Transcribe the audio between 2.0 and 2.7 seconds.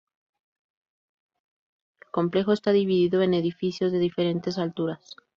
El complejo